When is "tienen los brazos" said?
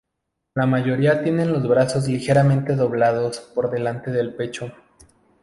1.23-2.07